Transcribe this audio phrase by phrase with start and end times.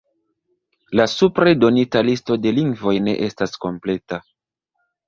[0.99, 4.25] La supre donita listo de lingvoj ne estas kompleta.